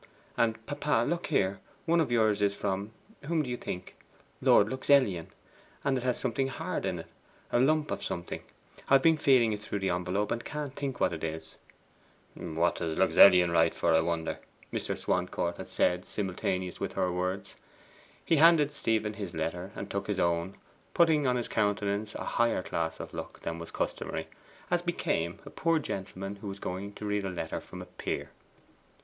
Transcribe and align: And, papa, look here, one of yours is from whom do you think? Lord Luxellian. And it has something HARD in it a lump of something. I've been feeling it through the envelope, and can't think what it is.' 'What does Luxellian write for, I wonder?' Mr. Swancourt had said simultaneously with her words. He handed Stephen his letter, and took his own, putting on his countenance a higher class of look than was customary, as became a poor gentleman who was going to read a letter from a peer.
And, 0.35 0.65
papa, 0.65 1.05
look 1.07 1.27
here, 1.27 1.59
one 1.85 2.01
of 2.01 2.11
yours 2.11 2.41
is 2.41 2.55
from 2.55 2.89
whom 3.25 3.43
do 3.43 3.49
you 3.51 3.55
think? 3.55 3.95
Lord 4.41 4.65
Luxellian. 4.67 5.27
And 5.83 5.95
it 5.95 6.03
has 6.03 6.17
something 6.19 6.47
HARD 6.47 6.87
in 6.87 6.97
it 7.01 7.05
a 7.51 7.59
lump 7.59 7.91
of 7.91 8.01
something. 8.03 8.41
I've 8.89 9.03
been 9.03 9.17
feeling 9.17 9.53
it 9.53 9.59
through 9.59 9.77
the 9.77 9.91
envelope, 9.91 10.31
and 10.31 10.43
can't 10.43 10.75
think 10.75 10.99
what 10.99 11.13
it 11.13 11.23
is.' 11.23 11.59
'What 12.33 12.77
does 12.77 12.97
Luxellian 12.97 13.51
write 13.51 13.75
for, 13.75 13.93
I 13.93 14.01
wonder?' 14.01 14.39
Mr. 14.73 14.97
Swancourt 14.97 15.57
had 15.57 15.69
said 15.69 16.05
simultaneously 16.07 16.83
with 16.83 16.93
her 16.93 17.11
words. 17.11 17.55
He 18.25 18.37
handed 18.37 18.73
Stephen 18.73 19.13
his 19.13 19.35
letter, 19.35 19.71
and 19.75 19.87
took 19.91 20.07
his 20.07 20.19
own, 20.19 20.55
putting 20.95 21.27
on 21.27 21.35
his 21.35 21.47
countenance 21.47 22.15
a 22.15 22.23
higher 22.23 22.63
class 22.63 22.99
of 22.99 23.13
look 23.13 23.41
than 23.41 23.59
was 23.59 23.69
customary, 23.69 24.29
as 24.71 24.81
became 24.81 25.37
a 25.45 25.51
poor 25.51 25.77
gentleman 25.77 26.37
who 26.37 26.47
was 26.47 26.57
going 26.57 26.93
to 26.93 27.05
read 27.05 27.23
a 27.23 27.29
letter 27.29 27.61
from 27.61 27.83
a 27.83 27.85
peer. 27.85 28.31